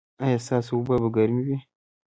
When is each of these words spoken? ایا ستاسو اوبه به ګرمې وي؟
ایا 0.23 0.37
ستاسو 0.45 0.71
اوبه 0.77 0.95
به 1.01 1.09
ګرمې 1.15 1.41
وي؟ 1.47 1.57